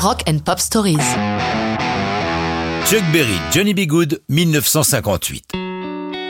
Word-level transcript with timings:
Rock 0.00 0.22
and 0.28 0.38
Pop 0.44 0.60
Stories. 0.60 0.98
Chuck 2.86 3.02
Berry, 3.12 3.40
Johnny 3.50 3.74
B. 3.74 3.88
Good, 3.88 4.22
1958. 4.28 5.54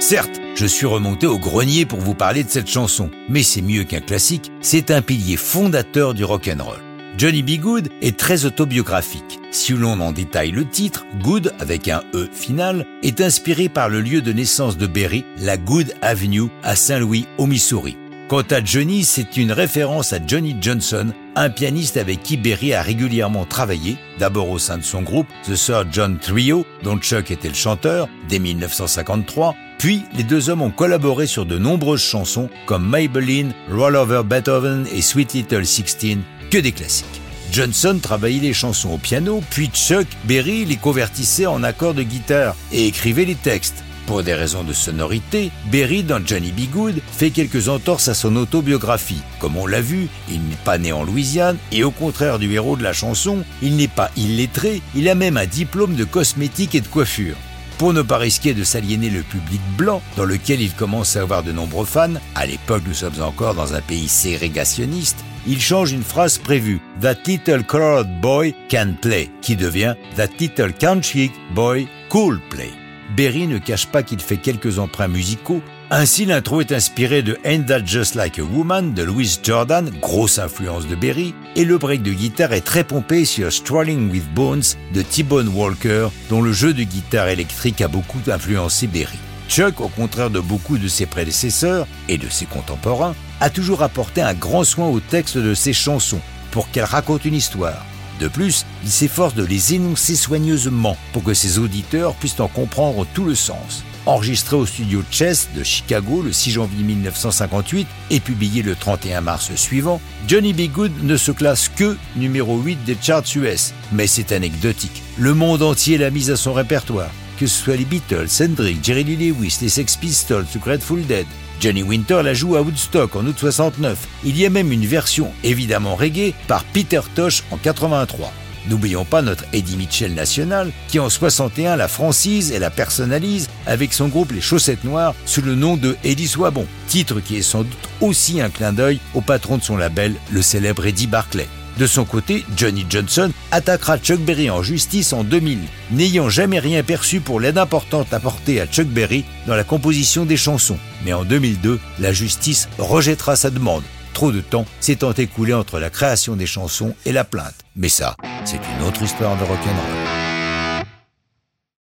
Certes, 0.00 0.40
je 0.54 0.64
suis 0.64 0.86
remonté 0.86 1.26
au 1.26 1.38
grenier 1.38 1.84
pour 1.84 1.98
vous 1.98 2.14
parler 2.14 2.44
de 2.44 2.48
cette 2.48 2.70
chanson, 2.70 3.10
mais 3.28 3.42
c'est 3.42 3.60
mieux 3.60 3.84
qu'un 3.84 4.00
classique, 4.00 4.50
c'est 4.62 4.90
un 4.90 5.02
pilier 5.02 5.36
fondateur 5.36 6.14
du 6.14 6.24
rock 6.24 6.48
and 6.48 6.64
roll. 6.64 6.78
Johnny 7.18 7.42
B. 7.42 7.60
Good 7.60 7.90
est 8.00 8.18
très 8.18 8.46
autobiographique. 8.46 9.38
Si 9.50 9.74
l'on 9.74 10.00
en 10.00 10.12
détaille 10.12 10.50
le 10.50 10.66
titre, 10.66 11.04
Good, 11.22 11.52
avec 11.60 11.88
un 11.88 12.00
E 12.14 12.26
final, 12.32 12.86
est 13.02 13.20
inspiré 13.20 13.68
par 13.68 13.90
le 13.90 14.00
lieu 14.00 14.22
de 14.22 14.32
naissance 14.32 14.78
de 14.78 14.86
Berry, 14.86 15.26
la 15.40 15.58
Good 15.58 15.92
Avenue 16.00 16.48
à 16.62 16.74
Saint-Louis, 16.74 17.26
au 17.36 17.44
Missouri. 17.44 17.98
Quant 18.28 18.44
à 18.50 18.64
Johnny, 18.64 19.04
c'est 19.04 19.36
une 19.36 19.52
référence 19.52 20.12
à 20.12 20.18
Johnny 20.26 20.56
Johnson, 20.60 21.12
un 21.40 21.50
pianiste 21.50 21.96
avec 21.96 22.22
qui 22.22 22.36
Berry 22.36 22.74
a 22.74 22.82
régulièrement 22.82 23.44
travaillé, 23.44 23.96
d'abord 24.18 24.50
au 24.50 24.58
sein 24.58 24.78
de 24.78 24.82
son 24.82 25.02
groupe, 25.02 25.28
The 25.44 25.54
Sir 25.54 25.84
John 25.90 26.18
Trio, 26.18 26.66
dont 26.82 26.98
Chuck 26.98 27.30
était 27.30 27.48
le 27.48 27.54
chanteur, 27.54 28.08
dès 28.28 28.38
1953, 28.38 29.54
puis 29.78 30.02
les 30.16 30.24
deux 30.24 30.50
hommes 30.50 30.62
ont 30.62 30.70
collaboré 30.70 31.26
sur 31.26 31.46
de 31.46 31.56
nombreuses 31.56 32.02
chansons 32.02 32.48
comme 32.66 32.88
Maybelline, 32.88 33.52
Roll 33.70 33.96
Over 33.96 34.22
Beethoven 34.24 34.86
et 34.92 35.00
Sweet 35.00 35.34
Little 35.34 35.64
Sixteen, 35.64 36.22
que 36.50 36.58
des 36.58 36.72
classiques. 36.72 37.06
Johnson 37.52 37.98
travaillait 38.02 38.40
les 38.40 38.52
chansons 38.52 38.90
au 38.90 38.98
piano, 38.98 39.40
puis 39.50 39.70
Chuck 39.72 40.06
Berry 40.24 40.64
les 40.64 40.76
convertissait 40.76 41.46
en 41.46 41.62
accords 41.62 41.94
de 41.94 42.02
guitare 42.02 42.56
et 42.72 42.86
écrivait 42.86 43.24
les 43.24 43.36
textes. 43.36 43.84
Pour 44.08 44.22
des 44.22 44.32
raisons 44.32 44.64
de 44.64 44.72
sonorité, 44.72 45.50
Berry, 45.70 46.02
dans 46.02 46.24
Johnny 46.24 46.50
B. 46.50 46.60
Good, 46.72 47.02
fait 47.12 47.28
quelques 47.28 47.68
entorses 47.68 48.08
à 48.08 48.14
son 48.14 48.36
autobiographie. 48.36 49.20
Comme 49.38 49.58
on 49.58 49.66
l'a 49.66 49.82
vu, 49.82 50.08
il 50.30 50.40
n'est 50.40 50.56
pas 50.64 50.78
né 50.78 50.92
en 50.92 51.04
Louisiane 51.04 51.58
et 51.72 51.84
au 51.84 51.90
contraire 51.90 52.38
du 52.38 52.50
héros 52.50 52.78
de 52.78 52.82
la 52.82 52.94
chanson, 52.94 53.44
il 53.60 53.76
n'est 53.76 53.86
pas 53.86 54.10
illettré, 54.16 54.80
il 54.94 55.10
a 55.10 55.14
même 55.14 55.36
un 55.36 55.44
diplôme 55.44 55.94
de 55.94 56.04
cosmétique 56.04 56.74
et 56.74 56.80
de 56.80 56.88
coiffure. 56.88 57.36
Pour 57.76 57.92
ne 57.92 58.00
pas 58.00 58.16
risquer 58.16 58.54
de 58.54 58.64
s'aliéner 58.64 59.10
le 59.10 59.20
public 59.20 59.60
blanc, 59.76 60.00
dans 60.16 60.24
lequel 60.24 60.62
il 60.62 60.72
commence 60.72 61.14
à 61.16 61.20
avoir 61.20 61.42
de 61.42 61.52
nombreux 61.52 61.84
fans, 61.84 62.14
à 62.34 62.46
l'époque 62.46 62.84
nous 62.86 62.94
sommes 62.94 63.20
encore 63.20 63.54
dans 63.54 63.74
un 63.74 63.82
pays 63.82 64.08
ségrégationniste, 64.08 65.22
il 65.46 65.60
change 65.60 65.92
une 65.92 66.02
phrase 66.02 66.38
prévue, 66.38 66.80
That 67.02 67.16
little 67.26 67.62
colored 67.62 68.22
boy 68.22 68.54
can 68.70 68.94
play, 69.02 69.28
qui 69.42 69.54
devient 69.54 69.96
That 70.16 70.30
little 70.40 70.72
country 70.72 71.30
boy 71.54 71.86
cool 72.08 72.40
play. 72.48 72.87
Berry 73.16 73.46
ne 73.46 73.58
cache 73.58 73.86
pas 73.86 74.02
qu'il 74.02 74.20
fait 74.20 74.36
quelques 74.36 74.78
emprunts 74.78 75.08
musicaux. 75.08 75.62
Ainsi, 75.90 76.26
l'intro 76.26 76.60
est 76.60 76.72
inspiré 76.72 77.22
de 77.22 77.38
Ain't 77.44 77.64
That 77.64 77.86
Just 77.86 78.14
Like 78.14 78.38
a 78.38 78.42
Woman 78.42 78.92
de 78.92 79.02
Louis 79.02 79.38
Jordan, 79.42 79.90
grosse 80.00 80.38
influence 80.38 80.86
de 80.86 80.94
Berry, 80.94 81.34
et 81.56 81.64
le 81.64 81.78
break 81.78 82.02
de 82.02 82.12
guitare 82.12 82.52
est 82.52 82.60
très 82.60 82.84
pompé 82.84 83.24
sur 83.24 83.50
Strolling 83.50 84.10
with 84.10 84.28
Bones 84.34 84.62
de 84.92 85.02
T-Bone 85.02 85.48
Walker, 85.48 86.08
dont 86.28 86.42
le 86.42 86.52
jeu 86.52 86.74
de 86.74 86.82
guitare 86.82 87.28
électrique 87.28 87.80
a 87.80 87.88
beaucoup 87.88 88.20
influencé 88.26 88.86
Berry. 88.86 89.18
Chuck, 89.48 89.80
au 89.80 89.88
contraire 89.88 90.28
de 90.28 90.40
beaucoup 90.40 90.76
de 90.76 90.88
ses 90.88 91.06
prédécesseurs 91.06 91.86
et 92.10 92.18
de 92.18 92.28
ses 92.28 92.44
contemporains, 92.44 93.14
a 93.40 93.48
toujours 93.48 93.82
apporté 93.82 94.20
un 94.20 94.34
grand 94.34 94.64
soin 94.64 94.88
au 94.88 95.00
texte 95.00 95.38
de 95.38 95.54
ses 95.54 95.72
chansons 95.72 96.20
pour 96.50 96.70
qu'elles 96.70 96.84
racontent 96.84 97.24
une 97.24 97.34
histoire. 97.34 97.86
De 98.20 98.28
plus, 98.28 98.66
il 98.82 98.90
s'efforce 98.90 99.34
de 99.34 99.44
les 99.44 99.74
énoncer 99.74 100.16
soigneusement 100.16 100.96
pour 101.12 101.22
que 101.22 101.34
ses 101.34 101.58
auditeurs 101.58 102.14
puissent 102.14 102.40
en 102.40 102.48
comprendre 102.48 103.06
tout 103.14 103.24
le 103.24 103.34
sens. 103.34 103.84
Enregistré 104.06 104.56
au 104.56 104.64
studio 104.64 105.02
Chess 105.10 105.48
de 105.54 105.62
Chicago 105.62 106.22
le 106.22 106.32
6 106.32 106.52
janvier 106.52 106.82
1958 106.82 107.86
et 108.10 108.20
publié 108.20 108.62
le 108.62 108.74
31 108.74 109.20
mars 109.20 109.54
suivant, 109.54 110.00
Johnny 110.26 110.52
B. 110.52 110.72
Good 110.72 111.04
ne 111.04 111.16
se 111.16 111.30
classe 111.30 111.68
que 111.68 111.96
numéro 112.16 112.58
8 112.58 112.84
des 112.84 112.96
charts 113.00 113.24
US. 113.36 113.74
Mais 113.92 114.06
c'est 114.06 114.32
anecdotique. 114.32 115.02
Le 115.18 115.34
monde 115.34 115.62
entier 115.62 115.98
l'a 115.98 116.10
mise 116.10 116.30
à 116.30 116.36
son 116.36 116.54
répertoire. 116.54 117.10
Que 117.38 117.46
ce 117.46 117.62
soit 117.62 117.76
les 117.76 117.84
Beatles, 117.84 118.26
Hendrix, 118.40 118.78
Jerry 118.82 119.04
Lee 119.04 119.30
Lewis, 119.30 119.58
les 119.62 119.68
Sex 119.68 119.96
Pistols 119.96 120.46
ou 120.56 120.58
Grateful 120.58 121.06
Dead, 121.06 121.26
Johnny 121.60 121.84
Winter 121.84 122.20
la 122.24 122.34
joue 122.34 122.56
à 122.56 122.62
Woodstock 122.62 123.14
en 123.14 123.24
août 123.26 123.36
69. 123.38 123.96
Il 124.24 124.36
y 124.36 124.44
a 124.44 124.50
même 124.50 124.72
une 124.72 124.84
version 124.84 125.30
évidemment 125.44 125.94
reggae 125.94 126.34
par 126.48 126.64
Peter 126.64 127.00
Tosh 127.14 127.44
en 127.52 127.56
83. 127.56 128.32
N'oublions 128.68 129.04
pas 129.04 129.22
notre 129.22 129.44
Eddie 129.52 129.76
Mitchell 129.76 130.14
national 130.14 130.72
qui 130.88 130.98
en 130.98 131.08
61 131.08 131.76
la 131.76 131.86
francise 131.86 132.50
et 132.50 132.58
la 132.58 132.70
personnalise 132.70 133.48
avec 133.66 133.92
son 133.92 134.08
groupe 134.08 134.32
Les 134.32 134.40
Chaussettes 134.40 134.82
Noires 134.82 135.14
sous 135.24 135.42
le 135.42 135.54
nom 135.54 135.76
de 135.76 135.96
Eddie 136.02 136.26
Soibon, 136.26 136.66
titre 136.88 137.20
qui 137.20 137.36
est 137.36 137.42
sans 137.42 137.62
doute 137.62 137.88
aussi 138.00 138.40
un 138.40 138.50
clin 138.50 138.72
d'œil 138.72 138.98
au 139.14 139.20
patron 139.20 139.58
de 139.58 139.62
son 139.62 139.76
label, 139.76 140.14
le 140.32 140.42
célèbre 140.42 140.86
Eddie 140.86 141.06
Barclay. 141.06 141.46
De 141.78 141.86
son 141.86 142.04
côté, 142.04 142.44
Johnny 142.56 142.84
Johnson 142.90 143.30
attaquera 143.52 143.98
Chuck 143.98 144.18
Berry 144.18 144.50
en 144.50 144.64
justice 144.64 145.12
en 145.12 145.22
2000, 145.22 145.60
n'ayant 145.92 146.28
jamais 146.28 146.58
rien 146.58 146.82
perçu 146.82 147.20
pour 147.20 147.38
l'aide 147.38 147.56
importante 147.56 148.12
apportée 148.12 148.60
à 148.60 148.66
Chuck 148.66 148.88
Berry 148.88 149.24
dans 149.46 149.54
la 149.54 149.62
composition 149.62 150.24
des 150.24 150.36
chansons. 150.36 150.78
Mais 151.04 151.12
en 151.12 151.24
2002, 151.24 151.78
la 152.00 152.12
justice 152.12 152.68
rejettera 152.78 153.36
sa 153.36 153.50
demande. 153.50 153.84
Trop 154.12 154.32
de 154.32 154.40
temps 154.40 154.66
s'étant 154.80 155.12
écoulé 155.12 155.54
entre 155.54 155.78
la 155.78 155.90
création 155.90 156.34
des 156.34 156.46
chansons 156.46 156.96
et 157.06 157.12
la 157.12 157.22
plainte. 157.22 157.54
Mais 157.76 157.88
ça, 157.88 158.16
c'est 158.44 158.56
une 158.56 158.84
autre 158.84 159.02
histoire 159.04 159.36
de 159.36 159.44
rock'n'roll. 159.44 159.97